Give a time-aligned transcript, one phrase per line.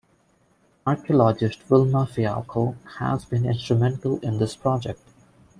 [0.87, 4.99] Archaeologist Vilma Fialko has been instrumental in this project.